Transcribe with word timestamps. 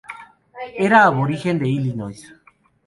Era 0.87 1.03
aborigen 1.03 1.59
de 1.59 1.69
Illinois. 1.69 2.21